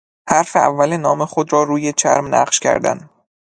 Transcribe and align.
حروف 0.29 0.55
اول 0.55 0.97
نام 0.97 1.25
خود 1.25 1.53
را 1.53 1.63
روی 1.63 1.93
چرم 1.93 2.35
نقش 2.35 2.59
کردن 2.59 3.09